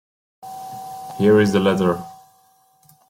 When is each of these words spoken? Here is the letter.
Here 1.19 1.39
is 1.39 1.53
the 1.53 1.59
letter. 1.59 2.03